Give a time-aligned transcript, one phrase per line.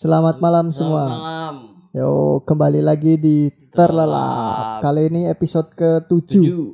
[0.00, 1.12] Selamat malam semua.
[1.12, 1.54] Selamat malam.
[1.92, 4.80] Yo, kembali lagi di Terlelap.
[4.80, 6.08] Kali ini episode ke-7.
[6.40, 6.72] Tujuh.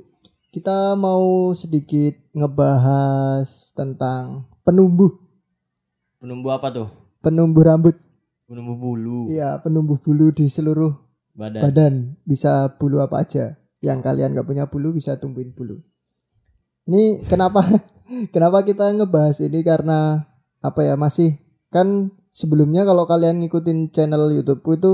[0.55, 5.11] Kita mau sedikit ngebahas tentang penumbuh,
[6.23, 6.87] Penumbuh apa tuh?
[7.19, 7.99] penumbuh rambut.
[8.47, 9.27] Penumbuh bulu.
[9.27, 10.95] Iya, penumbuh bulu di seluruh
[11.35, 11.67] Badan.
[11.67, 11.95] badan.
[12.23, 13.59] Bisa bulu apa aja.
[13.83, 15.83] Yang kalian nggak punya bulu bisa tumbuhin bulu.
[16.87, 17.67] Ini kenapa
[18.35, 20.31] kenapa kita ngebahas ini karena
[20.63, 21.43] apa ya masih
[21.75, 24.93] kan sebelumnya kalau kalian ngikutin channel YouTubeku itu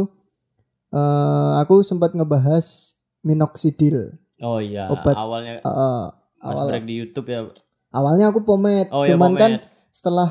[0.90, 4.14] eh, aku sempat ngebahas minoxidil.
[4.38, 4.86] Oh iya.
[4.86, 5.14] Obat.
[5.14, 7.46] Awalnya Mas awal, break di YouTube ya.
[7.90, 9.66] awalnya aku pomade, Oh ya cuman kan pomade.
[9.88, 10.28] setelah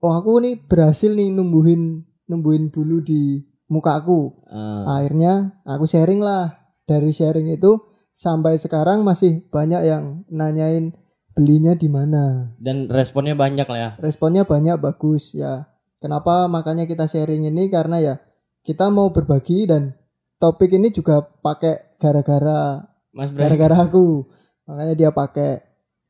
[0.00, 4.34] oh aku nih berhasil nih numbuhin numbuhin bulu di mukaku.
[4.46, 4.98] Ah.
[4.98, 7.78] akhirnya aku sharing lah dari sharing itu
[8.10, 10.98] sampai sekarang masih banyak yang nanyain
[11.30, 13.90] belinya di mana Dan responnya banyak lah ya.
[14.00, 17.68] responnya banyak bagus ya kenapa makanya kita sharing ini?
[17.68, 18.14] Karena ya
[18.62, 19.94] kita mau berbagi dan
[20.36, 22.84] topik ini juga pakai gara-gara
[23.16, 24.28] Mas gara-gara aku.
[24.68, 25.62] Makanya dia pakai.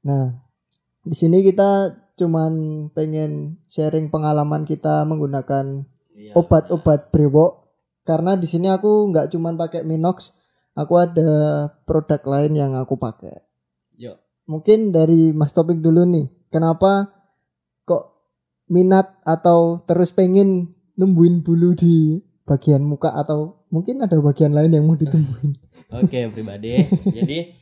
[0.03, 0.35] Nah
[1.07, 2.53] di sini kita cuman
[2.97, 5.85] pengen sharing pengalaman kita menggunakan
[6.17, 6.33] Iya.
[6.33, 7.69] obat-obat brewok.
[8.01, 10.33] Karena di sini aku nggak cuman pakai Minox
[10.73, 11.29] aku ada
[11.85, 13.45] produk lain yang aku pakai.
[13.97, 14.17] Yuk.
[14.45, 17.16] mungkin dari Mas Topik dulu nih kenapa
[18.67, 24.85] minat atau terus pengen numbuhin bulu di bagian muka atau mungkin ada bagian lain yang
[24.85, 25.55] mau ditumbuhin
[25.97, 26.83] Oke pribadi.
[27.07, 27.55] Jadi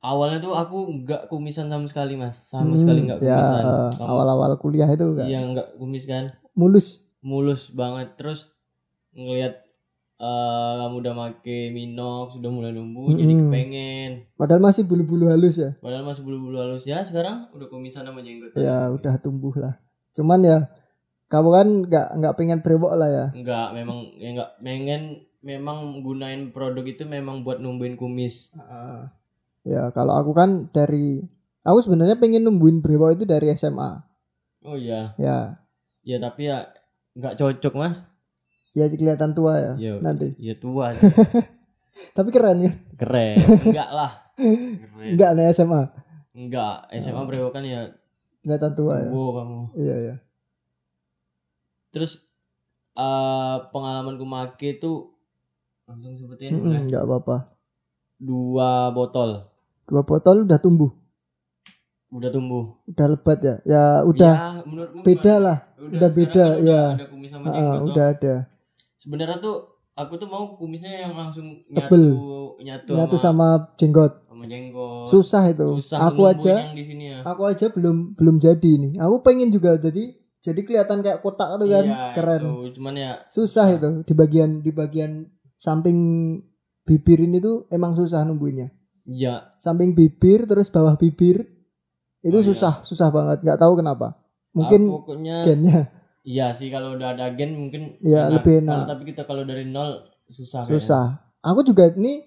[0.00, 2.38] awalnya tuh aku nggak kumisan sama sekali mas.
[2.46, 3.64] Sama Hmm, sekali nggak ya kumisan.
[3.94, 6.24] Kamu- awal-awal kuliah itu kan Iya nggak kumis kan.
[6.52, 8.14] mulus Mulus banget.
[8.14, 8.46] Terus
[9.12, 9.60] ngelihat
[10.20, 13.48] eh, kamu udah make minox sudah mulai numbuh jadi Mm-mm.
[13.48, 14.10] kepengen.
[14.36, 15.72] Padahal masih bulu-bulu halus ya?
[15.80, 16.84] Padahal masih bulu-bulu halus.
[16.84, 18.52] Ya sekarang udah kumisan sama jenggot.
[18.52, 19.80] Ya udah tumbuh lah.
[20.12, 20.68] Cuman ya
[21.32, 23.26] kamu kan nggak nggak pengen brewok lah ya?
[23.32, 25.02] Enggak, memang ya enggak pengen
[25.40, 28.52] memang gunain produk itu memang buat numbuhin kumis.
[28.60, 29.08] Ah.
[29.60, 31.20] ya kalau aku kan dari
[31.64, 34.08] aku sebenarnya pengen numbuhin brewok itu dari SMA
[34.64, 35.56] Oh iya, ya.
[36.04, 36.68] Ya tapi ya
[37.16, 38.00] enggak cocok mas.
[38.72, 40.32] Ya kelihatan tua ya Ya, nanti.
[40.36, 40.94] ya tua,
[42.16, 43.36] tapi keren kan keren.
[43.66, 45.10] Enggak lah, keren.
[45.10, 45.82] enggak nih SMA
[46.32, 47.90] Enggak, SMA brewok kan ya.
[48.40, 49.08] kelihatan tua ya.
[49.08, 49.58] Wow kamu.
[49.76, 50.14] iya ya
[51.90, 52.22] Terus
[52.92, 55.10] eh pengalamanku make itu
[55.84, 57.36] langsung sebutin udah Mm-mm, nggak apa-apa.
[58.16, 59.50] Dua botol.
[59.84, 60.92] Dua botol udah tumbuh.
[62.08, 62.78] Udah tumbuh.
[62.86, 63.54] udah lebat ya?
[63.64, 65.58] Ya udah Ya, menurutmu beda lah.
[65.76, 66.82] Udah sekarang beda, kan ya.
[66.92, 67.78] Ada kumis sama toh.
[67.84, 68.34] udah ada
[69.10, 69.56] sebenarnya tuh
[69.98, 72.14] aku tuh mau kumisnya yang langsung Tebel.
[72.14, 74.12] nyatu nyatu, nyatu sama, sama jenggot.
[74.30, 75.06] sama jenggot.
[75.10, 75.66] Susah itu.
[75.82, 77.18] Susah aku aja yang di sini ya.
[77.26, 78.92] aku aja belum belum jadi nih.
[79.02, 81.84] Aku pengen juga jadi jadi kelihatan kayak kotak tuh kan.
[81.90, 82.42] Iya, keren.
[82.46, 82.78] itu.
[82.78, 84.06] cuman ya susah itu.
[84.06, 85.26] Di bagian di bagian
[85.58, 85.98] samping
[86.86, 88.70] bibir ini tuh emang susah numbuhinnya
[89.10, 91.44] ya samping bibir terus bawah bibir
[92.20, 92.48] itu Oh, iya.
[92.52, 93.40] susah susah banget.
[93.40, 94.12] Nggak tahu kenapa.
[94.52, 95.80] Mungkin ah, pokoknya gennya
[96.22, 98.86] iya sih kalau udah ada gen mungkin Iya, lebih enak.
[98.88, 100.74] Tapi kita kalau dari nol susah kayaknya.
[100.78, 101.04] susah.
[101.40, 102.22] Aku juga ini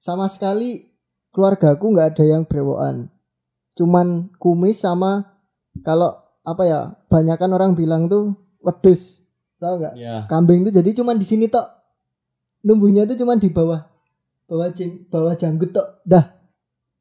[0.00, 0.88] sama sekali
[1.30, 3.12] keluargaku nggak ada yang brewokan.
[3.76, 5.28] Cuman kumis sama
[5.84, 6.80] kalau apa ya
[7.12, 8.32] banyakan orang bilang tuh
[8.64, 9.20] wedus
[9.60, 9.94] tahu nggak?
[10.00, 11.68] Ya kambing tuh jadi cuman di sini tok.
[12.64, 13.84] Numbuhnya tuh cuman di bawah
[14.46, 16.02] bawah jeng, bawah janggut tok.
[16.06, 16.34] Dah.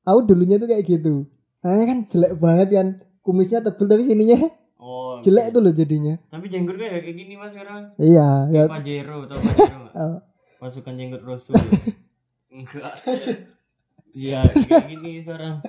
[0.05, 1.25] Aku dulunya tuh kayak gitu.
[1.63, 2.87] Makanya kan jelek banget kan
[3.25, 4.37] kumisnya tebel tapi sininya
[5.25, 6.13] jelek tuh loh jadinya.
[6.27, 7.81] Tapi jenggotnya ya kayak gini mas sekarang.
[7.97, 8.63] Iya ya.
[8.65, 9.93] Pajero tau pajero nggak?
[9.95, 10.17] eh,
[10.59, 11.53] pasukan jenggot rasul.
[12.53, 12.93] Enggak.
[14.11, 15.59] Iya kayak gini sekarang.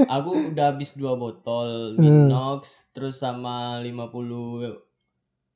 [0.00, 2.30] Aku udah habis dua botol Hmm.
[2.30, 4.80] minox terus sama 50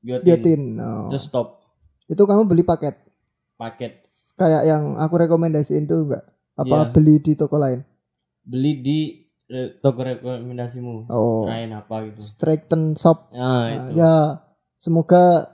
[0.00, 1.08] biotin, biotin no.
[1.08, 1.64] terus stop.
[2.04, 2.98] Itu kamu beli paket?
[3.54, 4.04] Paket.
[4.34, 6.90] Kayak yang aku rekomendasiin tuh enggak apa Iya.
[6.90, 7.80] beli di toko lain?
[8.42, 8.98] Beli di
[9.78, 11.44] toko rekomendasimu Oh.
[11.44, 12.20] Strain apa gitu?
[12.24, 13.28] Straighten Shop.
[13.30, 14.00] Nah Nah, itu.
[14.00, 14.14] ya
[14.76, 15.52] semoga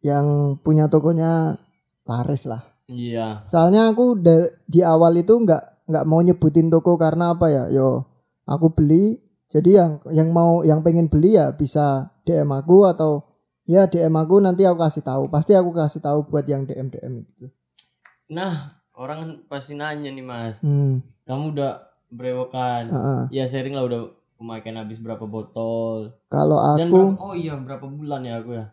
[0.00, 1.58] yang punya tokonya
[2.06, 2.62] laris lah.
[2.86, 3.42] Iya.
[3.44, 4.16] Soalnya aku
[4.64, 7.64] di awal itu nggak nggak mau nyebutin toko karena apa ya?
[7.68, 8.06] Yo
[8.46, 9.18] aku beli
[9.48, 13.24] jadi yang yang mau yang pengen beli ya bisa DM aku atau
[13.66, 15.28] ya DM aku nanti aku kasih tahu.
[15.28, 17.50] Pasti aku kasih tahu buat yang DM DM itu.
[18.30, 20.56] Nah orang pasti nanya nih mas.
[20.60, 23.20] Hmm, kamu udah brewokan heeh.
[23.30, 24.00] ya sharing lah udah
[24.34, 28.66] pemakaian habis berapa botol kalau dan aku berapa- oh iya berapa bulan ya aku ya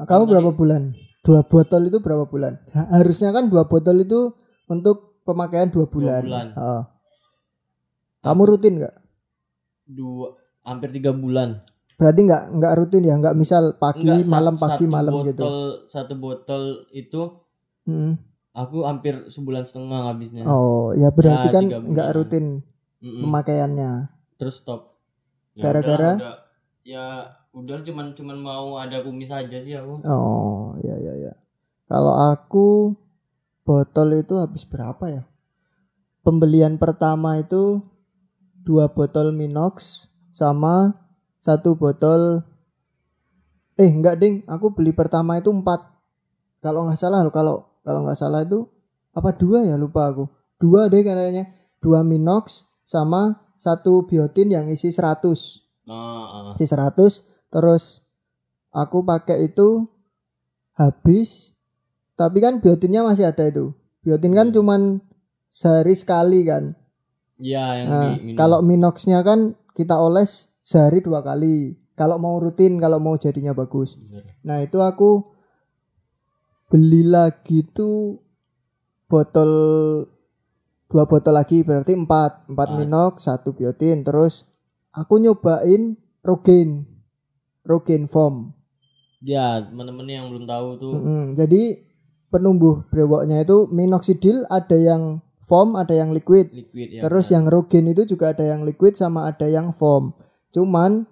[0.00, 0.82] kamu berapa bulan
[1.20, 4.32] dua botol itu berapa bulan Ha- harusnya kan dua botol itu
[4.66, 6.48] untuk pemakaian dua bulan, bulan.
[6.54, 6.82] Heeh.
[8.20, 8.94] kamu rutin nggak
[9.86, 10.32] dua
[10.62, 11.60] hampir tiga bulan
[11.94, 15.44] Berarti nggak nggak rutin ya, nggak misal pagi Enggak, malam pagi satu malam botol, gitu.
[15.86, 17.20] Satu botol itu
[17.84, 18.16] Mm.
[18.54, 20.46] Aku hampir sebulan setengah habisnya.
[20.54, 22.44] Oh, ya berarti Ya, kan nggak rutin
[23.02, 23.24] Mm-mm.
[23.24, 23.90] pemakaiannya.
[24.38, 24.80] Terus stop.
[25.54, 26.12] Ya Gara-gara?
[26.16, 26.32] udah,
[26.84, 27.04] ya
[27.54, 29.94] udah cuman cuman mau ada kumis aja sih aku.
[30.04, 31.32] Oh, ya ya ya.
[31.88, 32.94] Kalau aku
[33.66, 35.22] botol itu habis berapa ya?
[36.24, 37.80] Pembelian pertama itu
[38.66, 40.94] dua botol Minox sama
[41.40, 42.44] satu botol
[43.82, 45.80] eh enggak ding aku beli pertama itu empat
[46.64, 47.56] kalau nggak salah loh kalau
[47.90, 48.70] kalau nggak salah itu
[49.10, 49.74] apa dua ya?
[49.74, 50.30] Lupa aku.
[50.62, 51.50] Dua deh kayaknya.
[51.82, 55.26] Dua Minox sama satu biotin yang isi 100
[55.90, 56.52] Nah, ah.
[56.54, 58.06] isi 100 terus
[58.70, 59.90] aku pakai itu
[60.78, 61.50] habis.
[62.14, 63.74] Tapi kan biotinnya masih ada itu.
[64.06, 64.54] Biotin kan Iya.
[64.54, 64.80] cuman
[65.50, 66.78] sehari sekali kan.
[67.40, 71.74] Iya yang nah, di kalau minoxnya kan kita oles sehari dua kali.
[71.98, 73.98] Kalau mau rutin kalau mau jadinya bagus.
[73.98, 74.36] Bener.
[74.46, 75.39] nah itu aku
[76.70, 78.22] beli lagi tuh
[79.10, 79.50] botol
[80.86, 82.78] dua botol lagi berarti empat empat Empat.
[82.78, 84.46] minox satu biotin terus
[84.94, 86.86] aku nyobain rogaine
[87.66, 88.54] rogaine foam
[89.20, 91.22] Ya, teman-teman yang belum tahu tuh Mm-mm.
[91.36, 91.84] jadi
[92.32, 97.00] penumbuh brewoknya itu minoxidil ada yang foam ada yang liquid liquid ya.
[97.04, 97.34] terus benar.
[97.36, 100.14] yang rogaine itu juga ada yang liquid sama ada yang foam
[100.54, 101.04] cuman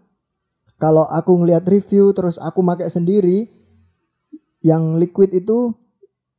[0.79, 3.51] kalau aku ngeliat review terus aku pakai sendiri
[4.63, 5.75] yang liquid itu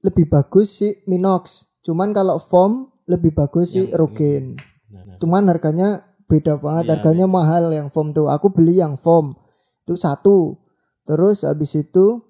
[0.04, 1.68] lebih bagus si minox.
[1.84, 4.50] Cuman kalau foam lebih bagus si Yang rogaine
[4.90, 5.18] Benar.
[5.18, 5.90] cuman harganya
[6.30, 8.30] beda banget Iya, harganya mahal yang foam tuh.
[8.30, 9.34] Aku beli yang foam.
[9.86, 10.62] Itu satu.
[11.10, 12.22] Terus habis itu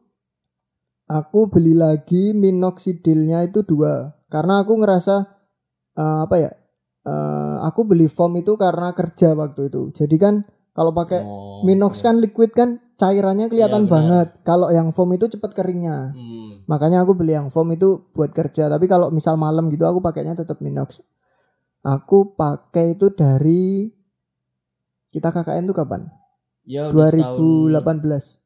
[1.12, 4.16] aku beli lagi minoxidilnya itu dua.
[4.32, 5.16] Karena aku ngerasa
[6.00, 6.52] eh, apa ya
[7.04, 9.92] eh, aku beli foam itu karena kerja waktu itu.
[9.92, 10.48] Jadi kan
[10.80, 12.06] kalau pakai Oh, minox oke.
[12.08, 13.92] kan liquid kan cairannya kelihatan Iya, benar.
[13.92, 16.64] banget kalau yang foam itu cepet keringnya Hmm.
[16.66, 18.70] Makanya aku beli yang foam itu buat kerja.
[18.70, 21.02] Tapi kalau misal malam gitu aku pakainya tetap Minox.
[21.82, 23.90] Aku pakai itu dari
[25.10, 26.06] kita KKN tuh kapan?
[26.62, 28.38] Ya udah setahun 2018.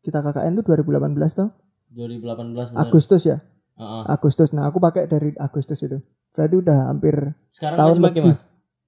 [0.00, 1.50] Kita KKN tuh 2018 toh?
[1.90, 2.78] 2018 benar.
[2.78, 3.42] Agustus ya?
[3.74, 4.02] Heeh.
[4.06, 4.54] Agustus.
[4.54, 5.98] Nah, aku pakai dari Agustus itu.
[6.30, 8.22] Berarti udah hampir Sekarang setahun lebih.
[8.22, 8.38] Mas?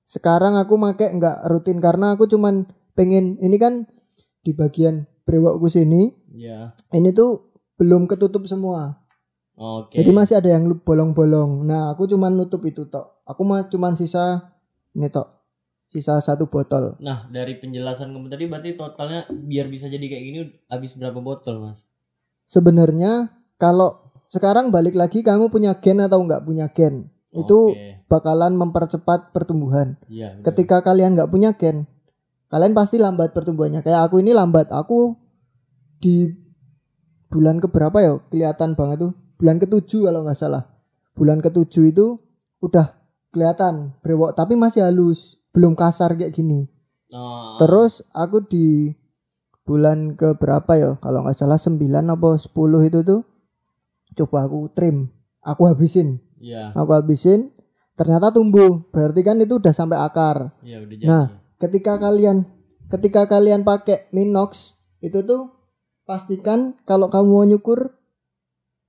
[0.07, 3.85] Sekarang aku pakai nggak rutin karena aku cuman pengen ini kan
[4.41, 6.73] di bagian brewokku sini Iya.
[6.97, 9.05] ini tuh belum ketutup semua.
[9.57, 9.97] Oke.
[9.97, 11.65] Jadi masih ada yang bolong-bolong.
[11.65, 13.25] Nah, aku cuman nutup itu tok.
[13.25, 14.53] Aku mah cuman sisa
[14.93, 15.33] ini tok.
[15.89, 16.93] Sisa satu botol.
[17.01, 21.57] Nah, dari penjelasan kamu tadi berarti totalnya biar bisa jadi kayak gini habis berapa botol,
[21.65, 21.81] Mas?
[22.45, 27.73] Sebenarnya kalau sekarang balik lagi kamu punya gen atau nggak punya gen, itu
[28.13, 29.97] bakalan mempercepat pertumbuhan.
[30.13, 30.37] Iya.
[30.45, 31.89] Ketika kalian nggak punya gen,
[32.57, 33.85] kalian pasti lambat pertumbuhannya.
[33.85, 34.73] Kayak aku ini lambat.
[34.73, 35.13] Aku
[36.01, 36.33] di
[37.29, 39.13] bulan keberapa ya kelihatan banget tuh.
[39.37, 40.65] Bulan ketujuh kalau nggak salah.
[41.13, 42.17] Bulan ketujuh itu
[42.65, 42.97] udah
[43.29, 46.65] kelihatan brewok tapi masih halus, belum kasar kayak gini.
[47.13, 48.97] Oh, Terus aku di
[49.69, 50.91] bulan ke berapa ya?
[51.05, 53.21] Kalau nggak salah 9 apa 10 itu tuh
[54.17, 55.13] coba aku trim,
[55.45, 56.73] aku habisin, Iya.
[56.73, 57.53] aku habisin.
[57.97, 60.57] Ternyata tumbuh, berarti kan itu udah sampai akar.
[60.65, 61.05] Iya, udah jadi.
[61.09, 61.25] Nah,
[61.57, 62.49] ketika kalian
[62.89, 65.53] ketika kalian pakai Minox itu tuh
[66.07, 67.99] pastikan kalau kamu mau nyukur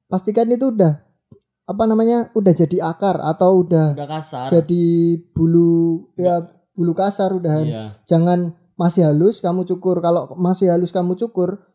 [0.08, 1.04] pastikan itu udah
[1.68, 4.48] apa namanya udah jadi akar atau udah udah kasar.
[4.48, 4.86] jadi
[5.36, 6.48] bulu ya
[6.78, 7.86] bulu kasar udahan Iya.
[8.08, 10.00] jangan masih halus kamu cukur.
[10.00, 11.66] Kalau masih halus kamu cukur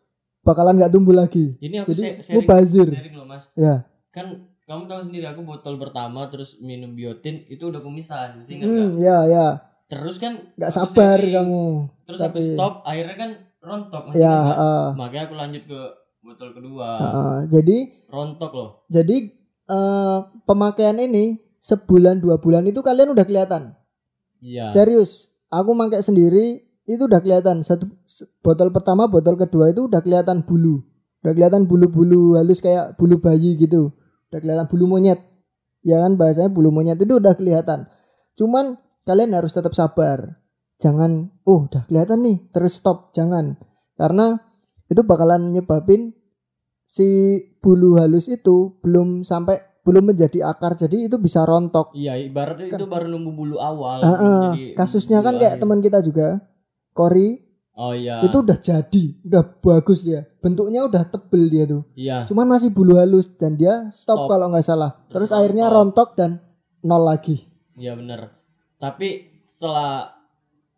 [0.46, 1.58] bakalan nggak tumbuh lagi.
[1.58, 3.44] Ini aku jadi sharing, mubazir sharing loh, Mas.
[3.58, 3.82] ya.
[4.14, 8.94] Kan kamu tahu sendiri aku botol pertama terus minum biotin itu udah kumisan, sih hmm,
[8.96, 9.46] ya ya
[9.92, 11.64] Terus kan nggak aku sabar kamu
[12.02, 13.30] Terus aku tapi- stop, akhirnya kan
[13.60, 14.02] rontok.
[14.12, 14.56] Ya Kan?
[14.58, 15.80] eh, Makanya aku lanjut ke
[16.18, 16.88] botol kedua.
[16.96, 17.38] eh.
[17.46, 17.76] jadi
[18.08, 18.70] Rontok loh.
[18.86, 19.16] jadi
[19.64, 21.24] eh, pemakaian ini
[21.58, 23.74] sebulan dua bulan itu kalian udah kelihatan
[24.38, 24.66] Iya.
[24.66, 26.46] serius aku pakai sendiri
[26.84, 27.86] itu udah kelihatan satu
[28.40, 30.82] botol pertama botol kedua itu udah kelihatan bulu
[31.20, 33.94] udah kelihatan bulu-bulu halus kayak bulu bayi gitu
[34.28, 35.22] udah kelihatan bulu monyet
[35.80, 37.86] ya kan bahasanya bulu monyet itu udah kelihatan
[38.34, 40.38] cuman kalian harus tetap sabar
[40.78, 43.54] jangan oh udah kelihatan nih terus stop jangan
[43.94, 44.38] karena
[44.86, 46.10] itu bakalan nyebabin
[46.84, 52.70] si bulu halus itu belum sampai belum menjadi akar jadi itu bisa rontok Iya, ibaratnya
[52.70, 53.98] itu baru nunggu bulu awal.
[53.98, 54.54] Belum ah.
[54.54, 56.38] jadi kasusnya kan kayak teman kita juga
[56.94, 58.20] Kori Oh iya.
[58.20, 62.28] itu udah jadi udah bagus dia bentuknya udah tebel dia tuh Iya.
[62.28, 64.28] cuman masih bulu halus dan dia stop, Stop.
[64.28, 66.12] kalau nggak salah Terus terus, akhirnya rontok.
[66.12, 66.30] rontok dan
[66.84, 68.28] nol lagi Iya bener.
[68.82, 69.08] Tapi
[69.46, 70.10] setelah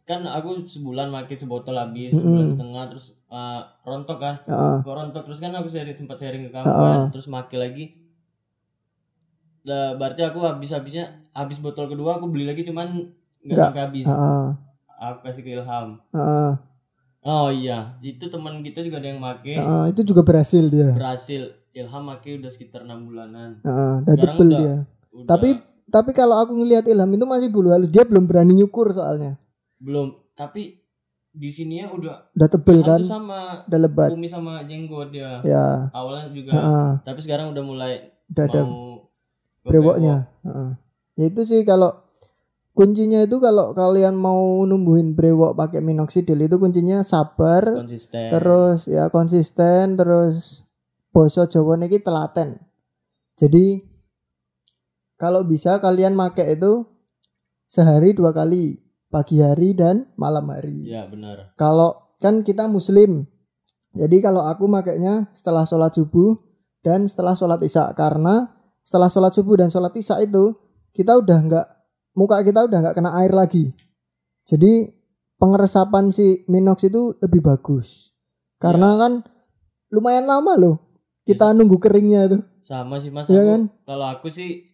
[0.05, 2.21] kan aku sebulan makin sebotol habis Mm-mm.
[2.21, 4.77] sebulan setengah terus eh, rontok kan Heeh.
[4.79, 6.77] Gua rontok terus kan aku sharing sempat sharing ke kamu Heeh.
[6.77, 7.85] kan terus makin lagi
[9.65, 13.09] Lah, berarti aku habis habisnya habis botol kedua aku beli lagi cuman
[13.41, 14.47] nggak sampai habis Heeh.
[14.95, 16.53] aku kasih ke Ilham Heeh.
[17.25, 20.93] oh iya itu teman kita juga ada yang make Heeh, itu juga berhasil dia.
[20.93, 21.43] berhasil
[21.73, 24.75] Ilham make udah sekitar enam bulanan udah Sekarang tebel udah- dia.
[25.11, 25.49] Udah- Tapi
[25.95, 29.39] tapi kalau aku ngelihat Ilham itu masih bulu halus, dia belum berani nyukur soalnya.
[29.79, 30.83] belum tapi
[31.31, 34.11] di sini ya udah Udah tebel kan, sama udah lebat.
[34.15, 37.93] kumis sama jenggot dia Ya, awalnya juga heeh, tapi sekarang udah mulai
[38.31, 38.61] udah ada
[39.63, 40.17] brewoknya.
[40.43, 40.71] Heeh.
[41.15, 41.95] Ya itu sih kalau
[42.75, 49.11] kuncinya itu kalau kalian mau numbuhin brewok pakai minoxidil itu kuncinya sabar, konsisten terus ya
[49.15, 50.63] konsisten, terus
[51.15, 52.59] boso Jawa niki telaten.
[53.39, 53.94] Jadi
[55.17, 56.85] kalau bisa kalian pakai itu
[57.71, 58.79] sehari dua kali,
[59.11, 60.87] pagi hari dan malam hari.
[60.87, 63.27] ya benar Kalau kan kita muslim.
[63.95, 66.35] Jadi kalau aku makainya setelah sholat subuh
[66.83, 68.51] dan setelah sholat isya karena
[68.83, 70.51] setelah sholat subuh dan sholat isya itu
[70.91, 71.67] kita udah nggak
[72.19, 73.71] muka kita udah nggak kena air lagi.
[74.51, 74.91] Jadi
[75.39, 78.11] pengeresapan si minox itu lebih bagus.
[78.59, 79.23] Karena kan
[79.95, 80.77] lumayan lama loh
[81.23, 82.39] kita nunggu keringnya itu.
[82.65, 83.61] sama sih mas Iya kan?
[83.85, 84.74] kalau aku sih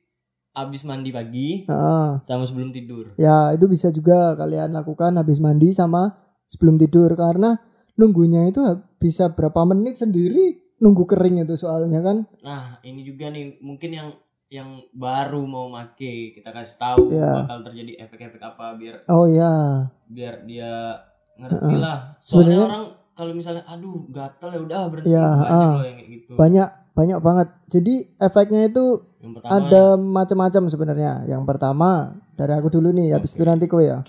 [0.52, 3.14] abis mandi pagi Nah, sama sebelum tidur.
[3.14, 6.10] Ya itu bisa juga kalian lakukan habis mandi sama
[6.44, 7.14] sebelum tidur.
[7.14, 7.54] Karena
[7.94, 8.60] nunggunya itu
[8.96, 12.24] bisa berapa menit sendiri nunggu kering itu soalnya kan.
[12.40, 14.08] nah ini juga nih mungkin yang
[14.48, 17.44] yang baru mau make kita kasih tahu Iya.
[17.44, 20.98] bakal terjadi efek-efek apa biar Oh ya, biar dia
[21.36, 21.78] ngerti Heeh.
[21.78, 21.98] lah.
[22.18, 25.12] Soalnya Sebenarnya- orang kalau misalnya aduh gatel ya udah berhenti.
[25.12, 26.32] Iya, banyak loh yang kayak gitu.
[26.34, 27.48] Banyak banyak banget.
[27.70, 29.04] Jadi efeknya itu
[29.46, 31.12] ada macam-macam sebenarnya.
[31.28, 34.02] Yang pertama dari aku dulu nih, habis itu nanti kowe ya.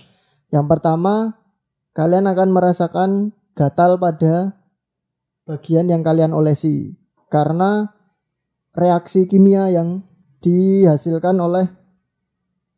[0.52, 1.38] Yang pertama
[1.92, 3.10] kalian akan merasakan
[3.52, 4.56] gatal pada
[5.44, 6.96] bagian yang kalian olesi
[7.28, 7.92] karena
[8.72, 10.04] reaksi kimia yang
[10.40, 11.68] dihasilkan oleh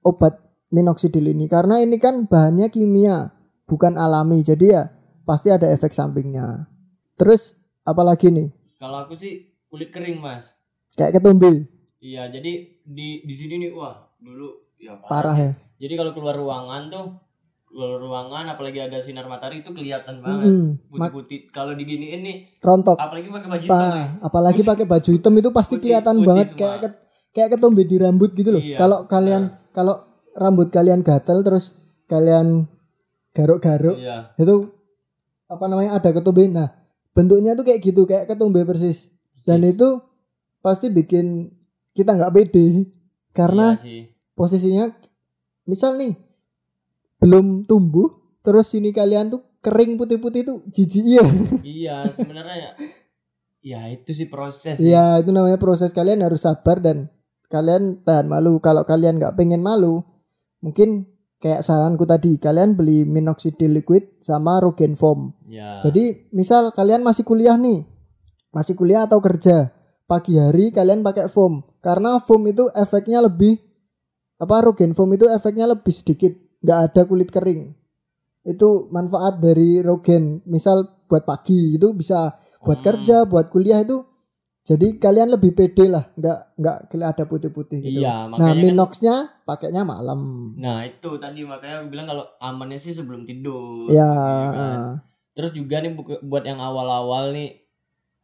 [0.05, 0.43] obat
[0.75, 1.47] minoxidil ini.
[1.47, 3.33] Karena ini kan bahannya kimia,
[3.65, 4.43] bukan alami.
[4.43, 4.91] Jadi ya
[5.25, 6.69] pasti ada efek sampingnya.
[7.15, 7.55] Terus
[7.87, 8.51] apalagi nih?
[8.85, 10.47] kalau aku sih kulit kering mas
[10.95, 11.67] Kayak ketumbi,
[11.99, 14.47] iya jadi di di sini nih wah dulu
[14.79, 15.51] ya parah ya.
[15.77, 17.19] jadi kalau keluar ruangan tuh
[17.67, 20.47] keluar ruangan apalagi ada sinar matahari itu kelihatan banget.
[20.47, 22.95] Mak- putih-putih kalau diginiin nih rontok.
[22.95, 24.07] apalagi pakai baju hitam Pa, nih.
[24.23, 26.59] apalagi pakai baju hitam itu pasti Putih- kelihatan putih banget semua.
[26.61, 27.01] kayak ket-
[27.35, 28.63] kayak ketombe di rambut gitu loh.
[28.63, 29.95] Iya, kalau kalian kalau
[30.33, 31.75] rambut kalian gatel terus
[32.07, 32.71] kalian
[33.33, 34.71] garuk-garuk iya itu
[35.47, 36.47] apa namanya ada ketombe.
[36.47, 36.71] Nah,
[37.11, 39.11] bentuknya tuh kayak gitu, kayak ketombe persis.
[39.45, 40.01] Dan itu
[40.61, 41.53] pasti bikin
[41.93, 42.89] kita nggak pede
[43.31, 44.01] karena Iya sih.
[44.35, 44.91] posisinya
[45.65, 46.17] misal nih
[47.21, 48.11] belum tumbuh
[48.41, 51.25] terus sini kalian tuh kering putih-putih tuh jijik ya.
[51.65, 52.71] iya sebenarnya ya
[53.65, 54.77] ya itu sih proses.
[54.77, 57.09] Iya itu namanya proses kalian harus sabar dan
[57.49, 58.61] kalian tahan malu.
[58.61, 60.05] Kalau kalian nggak pengen malu,
[60.61, 61.09] mungkin
[61.41, 65.33] kayak saranku tadi kalian beli minoxidil liquid sama Rogaine foam.
[65.49, 67.89] ya Jadi misal kalian masih kuliah nih,
[68.55, 73.59] masih kuliah atau kerja pagi hari kalian pakai foam karena foam itu efeknya lebih
[74.35, 77.71] apa Rogaine foam itu efeknya lebih sedikit, nggak ada kulit kering.
[78.45, 80.43] Itu manfaat dari Rogaine.
[80.45, 82.87] Misal buat pagi itu bisa buat Hmm.
[82.87, 84.03] kerja, buat kuliah itu
[84.63, 88.01] jadi kalian lebih pede lah, nggak nggak ada putih-putih gitu.
[88.01, 90.53] iya nah, kan- minoxnya pakainya malam.
[90.57, 94.57] nah itu tadi makanya aku bilang kalau amannya sih sebelum tidur Ya, Iya kan?
[94.57, 94.89] eh,
[95.37, 97.64] terus juga nih bu- buat yang awal-awal nih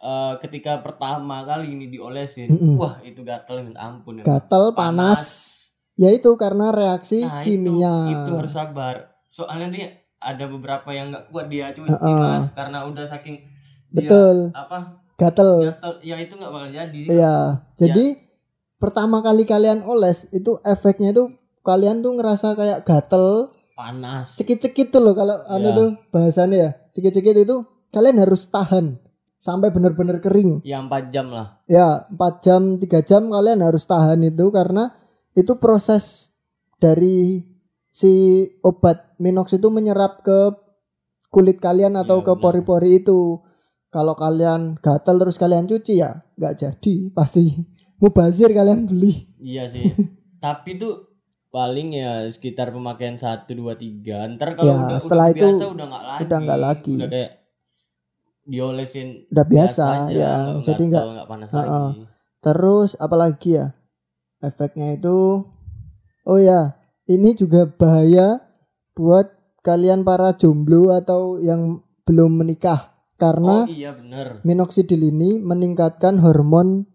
[0.00, 2.74] eh, ketika pertama kali ini diolesin Mm-mm.
[2.74, 5.22] wah itu gatel minta ampun ya gatal panas.
[5.94, 7.94] Ya itu karena reaksi Nah, itu, kimia.
[8.10, 8.94] itu harus sabar
[9.28, 9.84] soalnya nih
[10.18, 12.24] ada beberapa yang nggak kuat dia cuci Heeh.
[12.38, 13.36] mas karena udah saking
[13.90, 15.50] dia Betul, apa gatel.
[15.66, 17.36] gatel ya itu nggak bakal jadi Iya.
[17.76, 18.06] Jadi
[18.76, 21.28] pertama kali kalian oles itu efeknya itu
[21.60, 25.76] kalian tuh ngerasa kayak gatel, panas cekit-cekit tuh loh kalau anu Iya.
[25.76, 26.70] tuh bahasannya ya.
[26.90, 27.56] Cekit-cekit itu
[27.90, 28.96] kalian harus tahan
[29.40, 30.60] sampai benar-benar kering.
[30.62, 34.92] ya 4 jam lah Ya, 4 jam, 3 jam kalian harus tahan itu karena
[35.32, 36.28] itu proses
[36.76, 37.40] dari
[37.88, 38.12] si
[38.60, 40.52] obat minox itu menyerap ke
[41.28, 43.40] kulit kalian atau Iya, ke pori-pori itu.
[43.88, 47.42] Kalau kalian gatal terus kalian cuci ya nggak jadi pasti
[48.00, 49.26] mubazir kalian beli.
[49.36, 49.90] iya sih
[50.38, 51.10] tapi tuh
[51.48, 55.66] paling ya sekitar pemakaian 1 2 3 ntar kalau Ya, udah, setelah udah itu biasa
[55.66, 56.92] udah nggak lagi udah nggak lagi.
[56.94, 57.30] udah kayak
[58.50, 60.32] diolesin Udah biasa, aja, ya.
[60.58, 61.62] nggak Jadi nggak gatel, nggak panas Heeh.
[61.62, 62.02] lagi.
[62.42, 63.66] Terus apalagi ya?
[64.40, 65.46] Efeknya itu
[66.24, 66.74] oh ya
[67.06, 68.40] ini juga bahaya
[68.96, 69.30] buat
[69.60, 71.78] kalian para jomblo atau yang
[72.08, 72.90] belum menikah.
[73.20, 74.40] Karena oh iya bener.
[74.42, 76.88] minoxidil ini meningkatkan hormon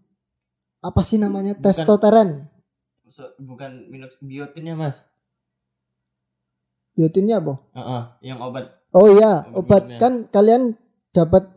[0.82, 1.54] apa sih namanya?
[1.56, 1.64] Bukan.
[1.72, 2.28] testosteron.
[3.40, 5.00] Bukan minox biotinnya mas.
[6.98, 7.54] Biotinnya apa?
[7.78, 8.76] Heeh, yang obat.
[8.90, 10.00] Oh iya Obat obat.
[10.02, 10.74] kan kalian
[11.16, 11.48] dapat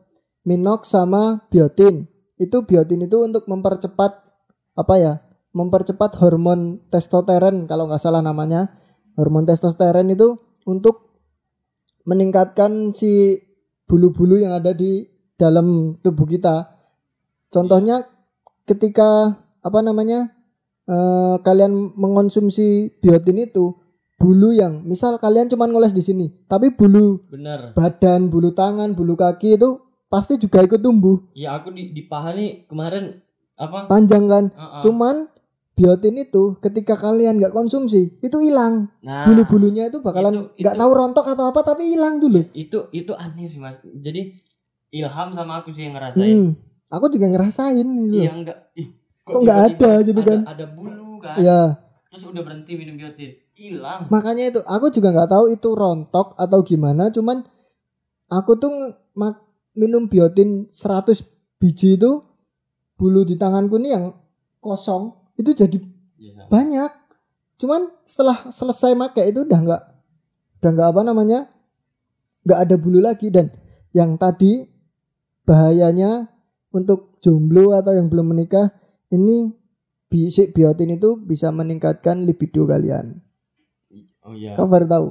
[0.48, 2.08] minox sama biotin.
[2.40, 4.12] Itu biotin itu untuk mempercepat
[4.80, 5.14] apa ya
[5.52, 8.72] mempercepat hormon testosteron kalau nggak salah namanya.
[9.20, 11.20] Hormon testosteron itu untuk
[12.08, 13.36] meningkatkan si
[13.84, 15.04] bulu-bulu yang ada di
[15.36, 16.72] dalam tubuh kita.
[17.52, 18.06] Contohnya
[18.64, 20.32] ketika apa namanya
[20.88, 23.76] eh, kalian mengonsumsi biotin itu
[24.20, 27.72] bulu yang misal kalian cuma ngoles di sini tapi bulu bener.
[27.72, 29.80] badan bulu tangan bulu kaki itu
[30.12, 31.24] pasti juga ikut tumbuh.
[31.32, 33.24] Ya aku di, di paha nih kemarin
[33.56, 33.88] apa?
[33.88, 34.46] Panjang kan?
[34.52, 34.82] Heeh.
[34.84, 35.16] cuman
[35.80, 38.92] biotin itu ketika kalian nggak konsumsi itu hilang.
[39.00, 39.24] Nah.
[39.24, 43.64] Bulu-bulunya itu bakalan nggak tahu rontok atau apa tapi hilang dulu itu itu aneh sih
[43.64, 43.80] mas.
[43.80, 44.36] Jadi
[44.92, 46.36] ilham sama aku sih yang ngerasain.
[46.36, 46.52] Hmm.
[46.92, 48.58] aku juga ngerasain itu iya enggak.
[48.76, 48.92] Ih,
[49.24, 50.40] Kok nggak ada gitu kan?
[50.44, 51.40] ada bulu kan?
[51.40, 54.08] Ya terus udah berhenti minum biotin hilang.
[54.08, 57.44] Makanya itu aku juga nggak tahu itu rontok atau gimana cuman
[58.32, 58.72] aku tuh
[59.76, 62.24] minum biotin 100 biji itu
[62.96, 64.06] bulu di tanganku nih yang
[64.64, 66.48] kosong itu jadi sama.
[66.48, 66.92] banyak.
[67.60, 69.84] Cuman setelah selesai pakai itu udah nggak
[70.64, 71.40] udah nggak apa namanya
[72.48, 73.28] nggak ada bulu lagi.
[73.28, 73.52] Dan
[73.92, 74.64] yang tadi
[75.44, 76.32] bahayanya
[76.72, 78.72] untuk jomblo atau yang belum menikah
[79.12, 79.52] ini
[80.08, 83.29] bisik biotin itu bisa meningkatkan libido kalian
[84.30, 85.08] oh iya Kau baru tahu?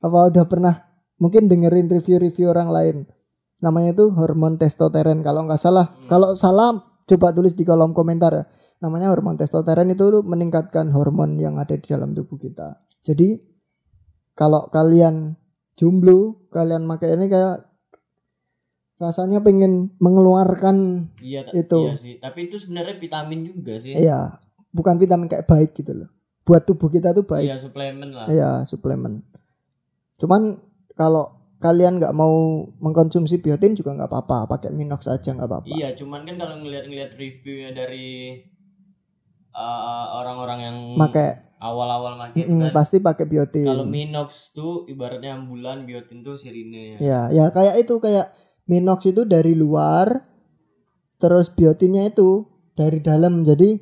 [0.00, 0.74] Apa udah pernah
[1.20, 2.96] mungkin dengerin review-review orang lain?
[3.60, 5.92] Namanya itu hormon testosteron kalau nggak salah.
[5.92, 6.08] Hmm.
[6.08, 8.44] Kalau salah coba tulis di kolom komentar ya.
[8.80, 12.80] Namanya hormon testosteron itu meningkatkan hormon yang ada di dalam tubuh kita.
[13.04, 13.36] Jadi
[14.32, 15.36] kalau kalian
[15.76, 17.74] jomblo, kalian pakai ini kayak
[18.94, 21.80] rasanya pengen mengeluarkan iya itu.
[21.90, 24.38] iya sih tapi itu sebenarnya vitamin juga sih ya
[24.74, 26.10] bukan vitamin kayak baik gitu loh.
[26.44, 27.48] Buat tubuh kita tuh baik.
[27.48, 29.24] iya suplemen lah Iya, suplemen.
[30.20, 30.60] Cuman
[30.92, 35.72] kalau kalian nggak mau mengkonsumsi biotin juga nggak apa-apa, pakai minox aja nggak apa-apa.
[35.72, 38.36] Iya, cuman kan kalau ngeliat-ngeliat reviewnya dari
[39.56, 43.64] uh, orang-orang yang Pakai awal-awal make mm, kan, pasti pakai biotin.
[43.64, 47.00] kalau Minox tuh ibaratnya ambulan, biotin tuh sirine.
[47.00, 48.36] Ya, ya kayak itu kayak
[48.68, 50.28] minox itu dari luar,
[51.16, 52.44] terus biotinnya itu
[52.76, 53.40] dari dalam.
[53.48, 53.80] Jadi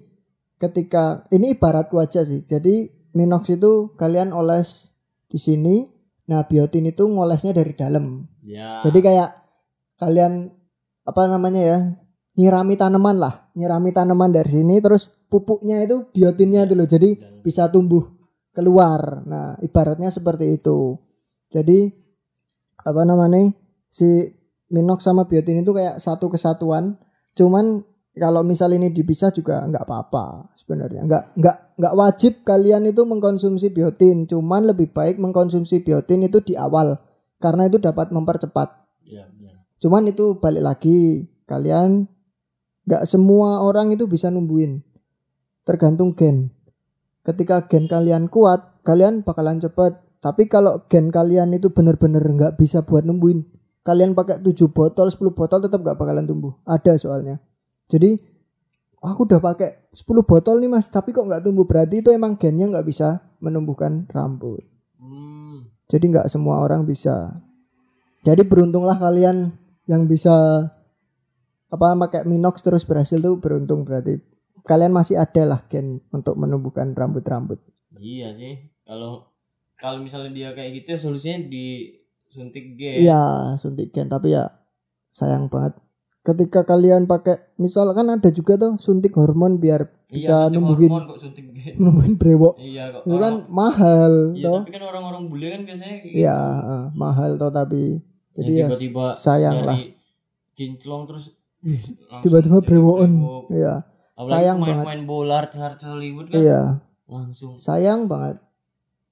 [0.62, 2.46] ketika ini ibaratku aja sih.
[2.46, 2.87] Jadi
[3.18, 4.94] minox itu kalian oles
[5.27, 5.90] di sini,
[6.31, 8.31] nah biotin itu ngolesnya dari dalam.
[8.46, 8.79] Ya.
[8.79, 9.35] Jadi kayak
[9.98, 10.55] kalian
[11.03, 11.79] apa namanya ya
[12.38, 17.66] nyirami tanaman lah, nyirami tanaman dari sini terus pupuknya itu biotinnya dulu jadi Dan- bisa
[17.66, 18.07] tumbuh
[18.55, 19.27] keluar.
[19.27, 20.94] Nah ibaratnya seperti itu.
[21.51, 21.90] Jadi
[22.87, 23.51] apa namanya
[23.90, 24.31] si
[24.72, 26.96] minox sama biotin itu kayak satu kesatuan.
[27.37, 31.01] Cuman kalau misal ini dipisah juga nggak apa-apa sebenarnya.
[31.09, 34.29] Nggak nggak nggak wajib kalian itu mengkonsumsi biotin.
[34.29, 37.01] Cuman lebih baik mengkonsumsi biotin itu di awal
[37.40, 38.68] karena itu dapat mempercepat.
[39.09, 39.64] Iya, benar.
[39.81, 42.05] Cuman itu balik lagi kalian
[42.85, 44.85] nggak semua orang itu bisa numbuhin.
[45.64, 46.53] Tergantung gen.
[47.25, 49.96] Ketika gen kalian kuat, kalian bakalan cepet.
[50.20, 53.42] Tapi kalau gen kalian itu bener-bener nggak bisa buat numbuhin,
[53.83, 56.55] kalian pakai 7 botol, 10 botol tetap nggak bakalan tumbuh.
[56.62, 57.42] Ada soalnya.
[57.90, 58.18] Jadi
[59.03, 61.66] aku udah pakai 10 botol nih mas, tapi kok nggak tumbuh.
[61.66, 64.62] Berarti itu emang gennya nggak bisa menumbuhkan rambut.
[65.01, 65.68] Hmm.
[65.90, 67.35] Jadi nggak semua orang bisa.
[68.23, 69.51] Jadi beruntunglah kalian
[69.90, 70.33] yang bisa
[71.73, 74.21] apa pakai minox terus berhasil tuh beruntung berarti
[74.62, 77.59] kalian masih ada lah gen untuk menumbuhkan rambut-rambut.
[77.99, 78.71] Iya sih.
[78.87, 79.33] Kalau
[79.75, 83.03] kalau misalnya dia kayak gitu ya solusinya disuntik G.
[83.03, 84.53] Iya suntik gen tapi ya
[85.11, 85.75] sayang banget
[86.22, 91.18] ketika kalian pakai misalkan ada juga tuh suntik hormon biar bisa suntik numbuhin hormon kok
[91.20, 91.74] suntik G.
[91.76, 92.54] numbuhin brewok.
[92.56, 93.02] Iya kok.
[93.04, 94.61] Itu kan orang- mahal Iya, toh.
[94.61, 96.70] tapi kan orang-orang bule kan biasanya Iya gitu.
[96.70, 97.82] eh, mahal toh tapi
[98.32, 99.78] jadi ya tiba-tiba sayang lah
[100.52, 101.24] kinclong terus
[102.20, 103.11] tiba-tiba brewokan.
[103.12, 103.44] brewok.
[103.50, 103.74] Iya
[104.22, 104.87] sayang main, banget.
[104.87, 106.61] main bola artis-artis Hollywood kan iya
[107.04, 107.58] langsung.
[107.58, 108.38] sayang banget.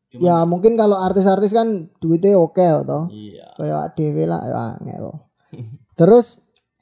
[0.08, 3.06] Cuman- Ya mungkin kalau artis-artis kan duitnya oke toh.
[3.08, 3.46] Iya.
[3.56, 5.06] Kayak dewe lah ya angel.
[5.94, 6.38] Terus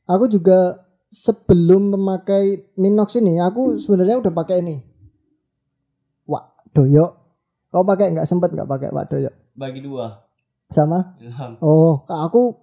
[0.08, 4.80] aku juga sebelum memakai Minox ini aku sebenarnya udah pakai ini.
[6.24, 7.14] Wak doyo.
[7.68, 9.30] Kau pakai nggak sempet nggak pakai Wak doyo?
[9.52, 10.24] Bagi dua.
[10.72, 11.16] Sama?
[11.20, 11.60] Ilham.
[11.60, 12.56] Oh, kak aku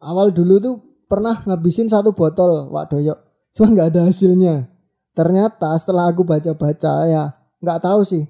[0.00, 3.14] awal dulu tuh pernah ngabisin satu botol Wak doyo.
[3.52, 4.66] Cuma nggak ada hasilnya.
[5.12, 8.24] Ternyata setelah aku baca-baca ya nggak tahu sih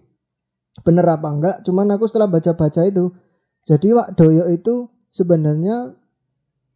[0.82, 1.56] bener apa enggak.
[1.66, 3.12] Cuman aku setelah baca-baca itu
[3.68, 5.92] Jadi wak doyo itu sebenarnya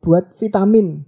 [0.05, 1.01] buat vitamin.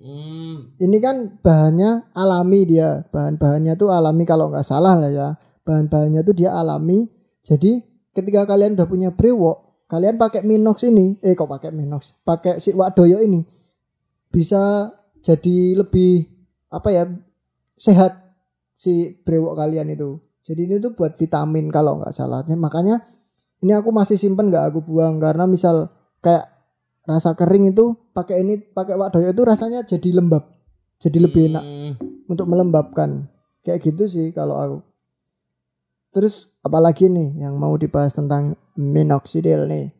[0.00, 0.80] Hmm.
[0.80, 3.04] Ini kan bahannya alami dia.
[3.12, 5.28] Bahan-bahannya tuh alami kalau nggak salah lah ya.
[5.68, 7.04] Bahan-bahannya tuh dia alami.
[7.44, 7.84] Jadi
[8.16, 12.16] ketika kalian udah punya brewok, kalian pakai Minox ini, eh kok pakai Minox?
[12.24, 13.44] Pakai si wak doyo ini
[14.32, 14.88] bisa
[15.20, 16.24] jadi lebih
[16.72, 17.04] apa ya
[17.76, 18.32] sehat
[18.72, 20.16] si brewok kalian itu.
[20.40, 22.40] Jadi ini tuh buat vitamin kalau nggak salah.
[22.48, 23.04] Makanya
[23.60, 25.92] ini aku masih simpen nggak aku buang karena misal
[26.24, 26.59] kayak
[27.02, 30.44] rasa kering itu pakai ini pakai wak doyo itu rasanya jadi lembab.
[31.00, 31.92] Jadi lebih enak Hmm.
[32.28, 33.24] untuk melembabkan.
[33.60, 34.78] Kayak gitu sih kalau aku.
[36.10, 39.94] Terus apalagi nih yang mau dibahas tentang minoxidil nih.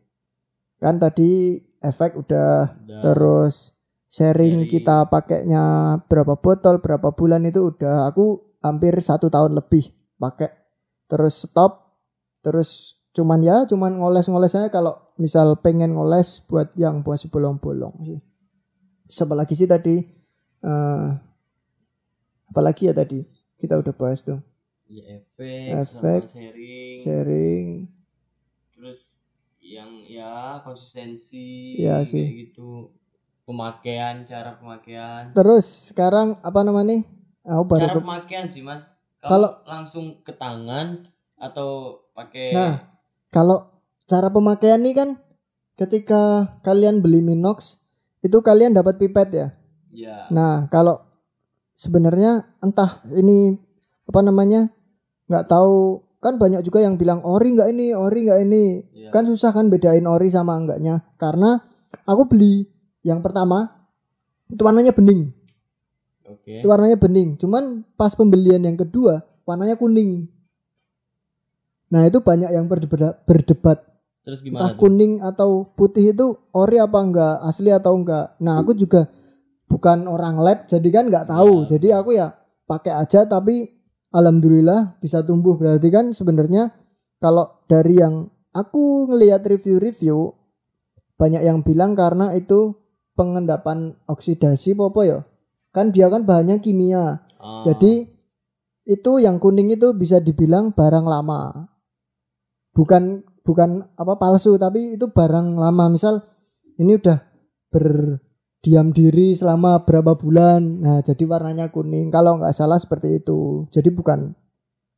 [0.77, 3.01] Kan tadi efek udah Udah.
[3.01, 3.73] terus
[4.05, 4.69] sharing Sharing.
[4.69, 5.63] kita pakainya
[6.05, 10.51] berapa botol berapa bulan itu udah aku hampir satu tahun lebih pakai
[11.07, 11.97] terus stop
[12.41, 18.19] terus cuman ya cuman ngoles-ngoles aja kalau misal pengen ngoles buat yang buat bolong-bolong sih.
[19.11, 19.99] Terus lagi sih tadi?
[20.63, 21.09] Eh
[22.51, 23.23] apalagi ya tadi?
[23.59, 24.39] Kita udah bahas tuh.
[24.91, 27.67] Ya, efek, Efek, sama sharing, sharing.
[28.75, 29.15] Terus
[29.63, 32.27] yang ya konsistensi, kayak sih.
[32.27, 32.91] gitu,
[33.47, 37.07] pemakaian, cara pemakaian, terus sekarang apa namanya
[37.45, 38.83] baru cara pemakaian sih mas.
[39.21, 41.07] Kalau langsung ke tangan
[41.39, 42.73] atau pakai Nah,
[43.31, 43.71] kalau
[44.05, 45.09] cara pemakaian nih kan
[45.79, 47.79] ketika kalian beli Minox
[48.21, 49.47] itu kalian dapat pipet ya.
[49.89, 51.01] ya Nah, kalau
[51.73, 53.57] sebenarnya entah ini
[54.05, 54.69] apa namanya
[55.31, 56.05] nggak tahu.
[56.21, 58.63] Kan banyak juga yang bilang ori nggak ini ori nggak ini.
[58.93, 59.09] Ya.
[59.09, 61.01] kan susah kan bedain ori sama enggaknya.
[61.17, 61.57] Karena
[62.05, 62.69] aku beli
[63.01, 63.89] yang pertama
[64.53, 65.33] itu warnanya bening.
[66.29, 66.61] Oke.
[66.61, 67.41] itu warnanya bening.
[67.41, 70.29] Cuman pas pembelian yang kedua warnanya kuning
[71.91, 73.83] nah itu banyak yang berdebat, berdebat.
[74.21, 74.79] Terus entah gimana tuh?
[74.79, 78.37] kuning atau putih itu ori apa enggak asli atau enggak.
[78.39, 79.09] Nah aku juga
[79.65, 81.65] bukan orang lab jadi kan nggak tahu.
[81.65, 81.77] Ya.
[81.77, 82.37] jadi aku ya
[82.69, 83.81] pakai aja tapi
[84.13, 85.57] alhamdulillah bisa tumbuh.
[85.57, 86.69] Berarti kan sebenarnya
[87.17, 90.37] kalau dari yang aku ngelihat review-review
[91.17, 92.77] banyak yang bilang karena itu
[93.17, 95.19] pengendapan oksidasi apa ya.
[95.73, 97.25] Kan dia kan bahannya kimia.
[97.41, 98.05] Ah, jadi
[98.85, 101.70] itu yang kuning itu bisa dibilang barang lama.
[102.71, 105.91] Bukan bukan apa palsu tapi itu barang lama.
[105.91, 106.23] Misal
[106.79, 107.19] ini udah
[107.71, 110.61] berdiam diri selama berapa bulan.
[110.79, 112.07] Nah, jadi warnanya kuning.
[112.09, 113.67] Kalau nggak salah seperti itu.
[113.71, 114.31] Jadi bukan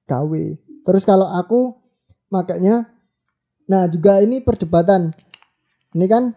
[0.06, 0.58] KW.
[0.84, 1.74] Terus kalau aku
[2.28, 2.90] makanya
[3.66, 5.16] nah juga ini perdebatan.
[5.94, 6.36] Ini kan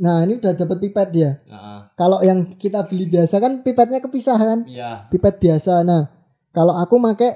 [0.00, 1.30] nah ini udah dapat pipet ya.
[1.52, 5.06] ah, Kalau yang kita beli biasa kan pipetnya kepisah kan Iya.
[5.12, 5.84] pipet biasa.
[5.86, 6.08] Nah,
[6.50, 7.30] kalau aku make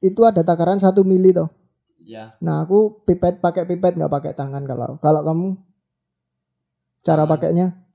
[0.00, 1.46] itu ada takaran satu mili toh.
[2.10, 2.34] Iya.
[2.40, 5.48] Nah, aku pipet pakai pipet nggak pakai tangan kalau kalau kamu
[7.00, 7.86] cara pakainya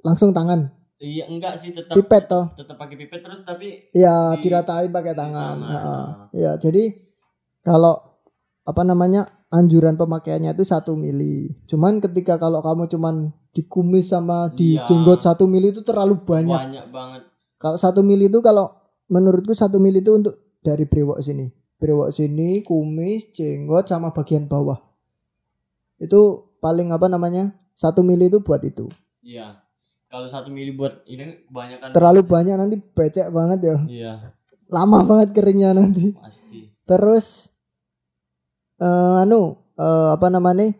[0.00, 0.72] langsung tangan.
[0.96, 2.50] Iya enggak sih tetap Pipet toh.
[2.56, 5.54] tetap pakai pipet terus tapi Ya Di- diratain pakai di tangan.
[5.54, 5.84] tangan, Heeh.
[5.86, 6.26] ah.
[6.32, 6.90] Ya, jadi
[7.60, 7.94] kalau
[8.64, 11.54] apa namanya anjuran pemakaiannya itu satu mili.
[11.64, 13.14] Cuman ketika kalau kamu cuman
[13.52, 14.84] dikumis sama di Iya.
[14.84, 16.58] jenggot satu mili itu terlalu banyak.
[16.58, 17.22] banyak banget.
[17.56, 18.66] Kalau satu mili itu kalau
[19.06, 21.46] menurutku satu mili itu untuk dari brewok sini,
[21.78, 24.82] brewok sini, kumis, jenggot sama bagian bawah.
[25.98, 27.54] Itu paling apa namanya?
[27.78, 28.90] Satu mili itu buat itu.
[29.22, 29.62] Iya.
[30.08, 31.94] Kalau satu mili buat ini kebanyakan.
[31.94, 33.76] Terlalu banyak nanti becek banget ya.
[33.86, 34.12] Iya
[34.68, 36.12] Lama banget keringnya nanti.
[36.16, 36.68] pasti.
[36.84, 37.52] Terus
[38.80, 40.72] eh anu eh, apa namanya?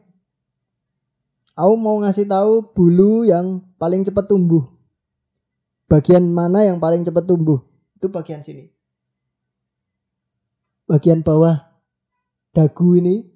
[1.58, 4.62] Aku mau ngasih tahu bulu yang paling cepat tumbuh.
[5.90, 7.58] Bagian mana yang paling cepat tumbuh?
[7.98, 8.70] Itu bagian sini.
[10.88, 11.68] Bagian bawah
[12.50, 13.28] dagu ini.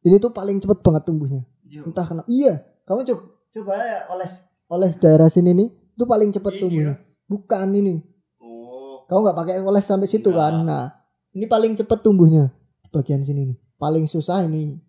[0.00, 1.44] Ini tuh paling cepat banget tumbuhnya.
[1.62, 1.84] Iya.
[1.86, 2.26] Entah kenapa.
[2.26, 4.32] Iya, kamu coba coba ya oles
[4.66, 5.68] oles daerah sini nih.
[5.94, 6.94] Itu paling cepat Ini tumbuhnya.
[7.28, 8.00] Bukan ini.
[8.40, 9.04] Oh.
[9.06, 10.50] Kamu nggak pakai oles sampai situ Enggak.
[10.50, 10.54] kan?
[10.64, 10.84] Nah,
[11.30, 12.50] ini paling cepet tumbuhnya
[12.90, 13.58] bagian sini nih.
[13.76, 14.80] Paling susah ini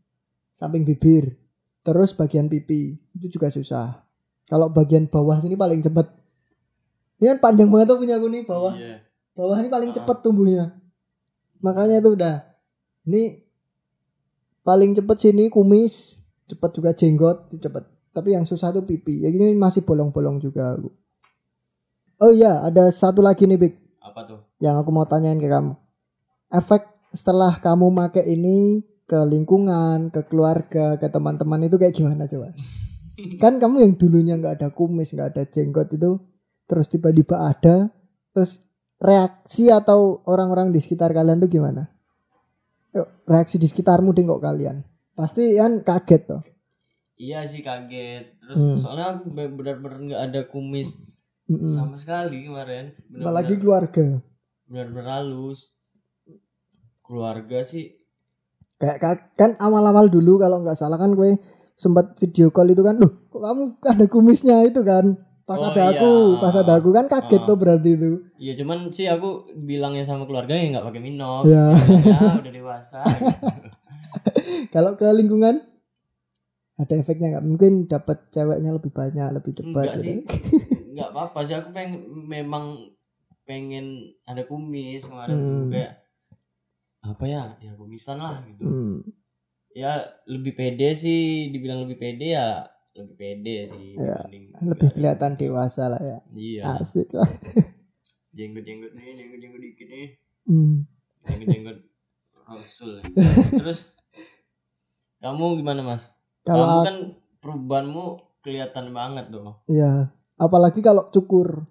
[0.52, 1.38] samping bibir.
[1.82, 4.08] Terus bagian pipi itu juga susah.
[4.48, 6.08] Kalau bagian bawah sini paling cepet.
[7.20, 8.74] Ini kan panjang banget tuh punya aku nih bawah.
[8.74, 9.06] Iya.
[9.36, 9.96] Bawah ini paling Ah.
[10.02, 10.81] cepet tumbuhnya.
[11.62, 12.36] Makanya itu udah.
[13.06, 13.42] Ini
[14.62, 16.18] paling cepet sini kumis,
[16.50, 17.84] cepet juga jenggot, cepet.
[18.12, 19.24] Tapi yang susah tuh pipi.
[19.24, 20.92] Ya gini masih bolong-bolong juga aku.
[22.22, 24.46] Oh iya, ada satu lagi nih, Bik Apa tuh?
[24.62, 25.74] yang aku mau tanyain ke kamu.
[26.54, 26.86] Efek
[27.18, 32.54] setelah kamu make ini ke lingkungan, ke keluarga, ke teman-teman itu kayak gimana coba?
[33.42, 36.22] Kan kamu yang dulunya nggak ada kumis, nggak ada jenggot itu,
[36.70, 37.90] terus tiba-tiba ada,
[38.38, 38.62] terus
[39.02, 41.90] reaksi atau orang-orang di sekitar kalian tuh gimana?
[42.92, 44.86] Yuk, reaksi di sekitarmu deh kok kalian.
[45.12, 46.42] Pasti kan kaget toh.
[47.16, 48.78] iya sih kaget terus Hmm.
[48.78, 50.90] soalnya aku be- benar-benar nggak ada kumis
[51.46, 51.78] Mm-mm.
[51.78, 54.06] sama sekali kemarin apalagi benar-benar keluarga
[54.66, 55.70] benar-benar halus
[57.04, 57.94] keluarga sih
[58.78, 61.38] kayak ka- kan awal-awal dulu kalau nggak salah kan gue
[61.76, 65.14] sempat video call itu kan loh kok kamu ada kumisnya itu kan
[65.52, 65.92] pas Oh, ada iya.
[65.94, 67.46] aku pas ada aku kan kaget Ah.
[67.46, 71.44] tuh berarti itu Iya cuman sih aku bilangnya sama keluarga ya nggak pakai minum.
[71.44, 71.76] Ya.
[72.02, 73.04] ya udah dewasa.
[73.04, 73.28] gitu.
[74.74, 75.60] kalau ke lingkungan
[76.76, 80.02] ada efeknya nggak mungkin dapat ceweknya lebih banyak lebih cepat Enggak gitu.
[80.02, 80.18] sih.
[80.90, 81.94] Enggak apa-apa sih aku pengen
[82.26, 82.66] memang
[83.44, 83.86] pengen
[84.24, 85.68] ada kumis kemarin Hmm.
[85.68, 86.00] kayak
[87.02, 88.62] apa ya ya kumisan lah gitu.
[88.62, 88.96] Hmm.
[89.72, 94.20] Ya lebih pede sih dibilang lebih pede ya lebih pede sih Ya,
[94.60, 96.62] lebih kelihatan dewasa lah ya Iya.
[96.78, 97.28] asik lah
[98.32, 100.08] Jenggot-jenggot nih, jenggot-jenggot dikit nih.
[100.46, 100.88] Hmm.
[101.22, 101.78] Jenggot-jenggot
[102.42, 103.04] Rasul.
[103.60, 103.92] Terus
[105.18, 106.04] kamu gimana Mas?
[106.42, 106.98] kalau kamu kan
[107.38, 108.06] perubahanmu
[108.40, 109.54] kelihatan banget dong.
[109.66, 111.70] ya apalagi kalau cukur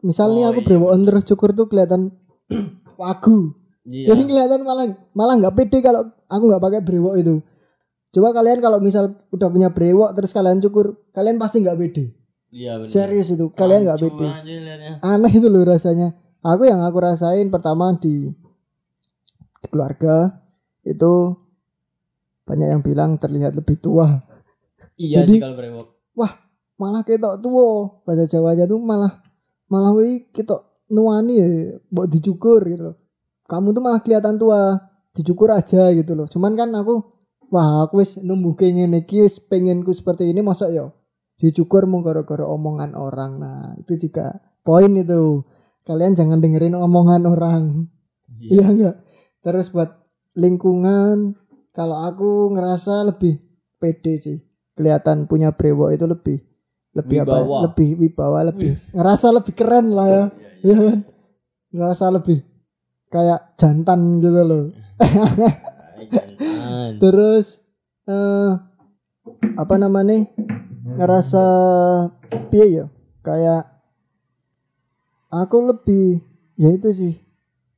[0.00, 0.66] misal nih Oh, aku iya.
[0.66, 2.10] brewokan terus cukur tuh kelihatan
[2.96, 3.54] wagu
[3.84, 4.10] Iya.
[4.10, 7.34] Jadi kelihatan malah malah nggak pede kalau aku nggak pakai brewok itu.
[8.08, 12.04] Coba kalian kalau misal udah punya brewok terus kalian cukur, kalian pasti nggak pede.
[12.48, 12.88] Iya benar.
[12.88, 14.28] Serius itu, kalian nggak pede.
[15.04, 16.16] Aneh itu loh rasanya.
[16.40, 18.30] Aku yang aku rasain pertama di,
[19.60, 20.40] di keluarga
[20.86, 21.36] itu
[22.48, 24.24] banyak yang bilang terlihat lebih tua.
[24.96, 25.88] Iya Jadi- sih kalau brewok.
[26.78, 27.90] Malah ketok tua.
[28.06, 29.18] Bahasa Jawanya tuh malah
[29.66, 31.48] malah wih ketok nuani ya
[31.90, 32.96] buat dicukur gitu loh.
[33.50, 34.78] Kamu tuh malah kelihatan tua.
[35.10, 36.30] Dicukur aja gitu loh.
[36.30, 37.17] Cuman kan aku
[37.48, 40.92] wah aku wis numbuh ngene iki wis pengenku seperti ini masa ya
[41.38, 43.32] dicukur mau gara-gara omongan orang.
[43.38, 45.46] Nah, itu juga poin itu.
[45.86, 47.62] Kalian jangan dengerin omongan orang.
[48.38, 48.96] Iya enggak?
[49.40, 50.04] Terus buat
[50.36, 51.38] lingkungan
[51.72, 53.40] kalau aku ngerasa lebih
[53.80, 54.38] pede sih.
[54.76, 56.38] Kelihatan punya brewok itu lebih
[56.94, 57.30] lebih apa?
[57.30, 57.42] ya?
[57.42, 57.58] Wibawa.
[57.70, 60.24] Lebih wibawa, lebih ngerasa lebih keren lah ya.
[60.62, 60.98] Iya kan?
[61.72, 62.38] Ngerasa lebih
[63.08, 64.64] kayak jantan gitu loh.
[66.98, 67.46] Terus
[68.06, 68.50] eh
[69.54, 70.26] apa namanya?
[70.88, 71.44] Ngerasa
[72.48, 72.84] piye ya?
[73.20, 73.68] Kayak
[75.28, 76.24] aku lebih
[76.56, 77.14] ya itu sih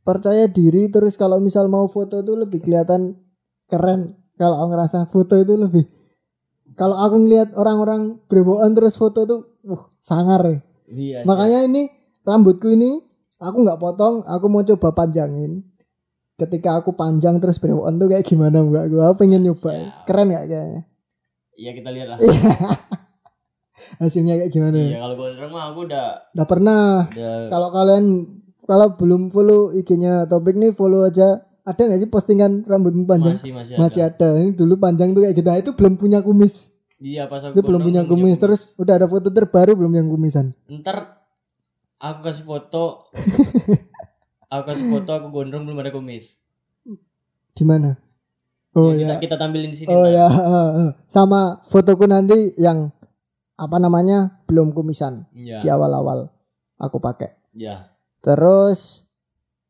[0.01, 3.19] percaya diri terus kalau misal mau foto tuh lebih kelihatan
[3.69, 5.85] keren kalau aku ngerasa foto itu lebih
[6.79, 11.23] kalau aku ngelihat orang-orang brewokan terus foto tuh wah sangar Iya.
[11.23, 11.87] makanya ini
[12.27, 12.99] rambutku ini
[13.39, 15.63] aku nggak potong aku mau coba panjangin
[16.41, 18.89] ketika aku panjang terus brewokan tuh kayak gimana mbak?
[18.89, 19.77] Gua pengen nyoba.
[19.77, 20.09] Siap.
[20.09, 20.83] keren nggak kayaknya?
[21.61, 22.19] Iya kita lihat lah.
[24.01, 24.77] hasilnya kayak gimana?
[24.81, 26.85] Iya kalau gondrong mah aku udah udah pernah.
[27.13, 27.37] Udah.
[27.53, 28.05] Kalau kalian
[28.65, 31.45] kalau belum follow IG-nya topik nih follow aja.
[31.61, 33.37] Ada nggak sih postingan rambutmu panjang?
[33.37, 34.33] Masih masih, masih ada.
[34.41, 35.49] ini dulu panjang tuh kayak gitu.
[35.53, 36.73] Nah, itu belum punya kumis.
[37.01, 38.41] Iya pas aku itu belum punya kumis.
[38.41, 40.57] Terus udah ada foto terbaru belum yang kumisan?
[40.67, 41.21] Ntar
[42.01, 43.13] aku kasih foto
[44.51, 46.37] aku kasih foto aku gondrong belum ada kumis.
[47.51, 47.95] di mana
[48.73, 49.89] oh Ya, ya kita, kita tampilin di sini.
[49.89, 50.27] oh ya
[51.07, 52.91] sama fotoku nanti yang
[53.55, 55.61] apa namanya belum kumisan Iya.
[55.61, 56.31] di awal-awal
[56.77, 57.91] aku pakai Iya.
[58.21, 59.03] Terus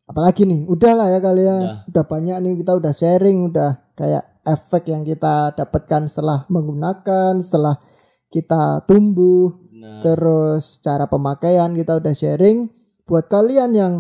[0.05, 0.67] apalagi nih?
[0.67, 1.61] Udah lah ya kalian.
[1.63, 1.79] Udah.
[1.87, 7.79] Udah banyak nih kita udah sharing, udah kayak efek yang kita dapatkan setelah menggunakan, setelah
[8.29, 12.69] kita tumbuh, Nah, terus cara pemakaian kita udah sharing.
[13.03, 13.93] Buat kalian yang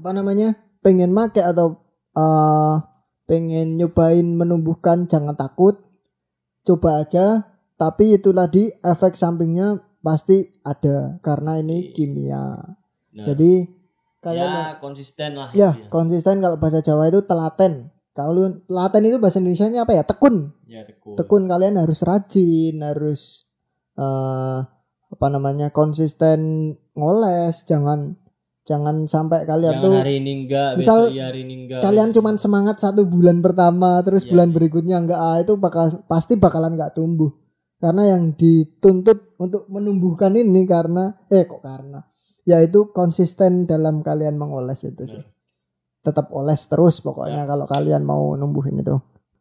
[0.00, 1.76] apa namanya pengen make atau
[2.16, 2.74] eh,
[3.30, 5.78] pengen nyobain menumbuhkan, jangan takut,
[6.66, 7.46] coba aja.
[7.78, 12.58] Tapi itu tadi efek sampingnya pasti ada karena ini kimia.
[13.14, 13.24] nah.
[13.24, 13.64] Jadi
[14.20, 15.48] kalian ya konsisten lah.
[15.56, 15.88] ya intinya.
[15.88, 17.88] konsisten kalau bahasa Jawa itu telaten.
[18.12, 20.04] Kalau telaten itu bahasa Indonesia apa ya?
[20.04, 20.52] Tekun.
[20.68, 21.16] Ya tekun.
[21.16, 23.48] Tekun kalian harus rajin, harus
[23.96, 24.58] eh
[25.10, 25.72] apa namanya?
[25.72, 28.19] konsisten ngoles, jangan
[28.70, 31.80] jangan sampai kalian Jangan tuh hari ini enggak, Misal besok iya hari ini enggak.
[31.82, 36.38] kalian cuman semangat satu bulan pertama terus Iya, bulan berikutnya enggak ah itu bakal pasti
[36.38, 37.34] bakalan enggak tumbuh.
[37.80, 42.04] Karena yang dituntut untuk menumbuhkan ini karena eh kok karena
[42.44, 45.24] yaitu konsisten dalam kalian mengoles itu sih.
[46.00, 48.96] Tetap oles terus pokoknya kalau kalian mau numbuhin itu.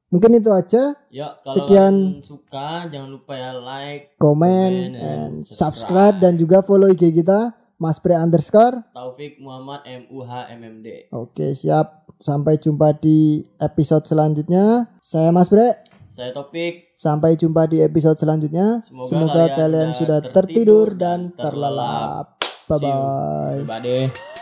[0.10, 0.98] Mungkin itu aja.
[1.14, 2.26] Ya, kalau Sekian.
[2.26, 6.16] suka jangan lupa ya like, Comment Comment and subscribe subscribe.
[6.18, 8.84] dan juga follow IG kita Mas Bre underscore.
[8.92, 11.08] Taufik Muhammad M U H M M D.
[11.16, 12.12] Oke siap.
[12.20, 14.92] Sampai jumpa di episode selanjutnya.
[15.00, 15.88] Saya Mas Bre.
[16.12, 16.92] Saya Topik.
[17.00, 18.84] Sampai jumpa di episode selanjutnya.
[18.84, 22.36] Semoga Semoga, kalian kalian sudah tertidur tertidur dan terlelap.
[22.68, 23.60] Bye bye.
[23.64, 24.39] Bye deh.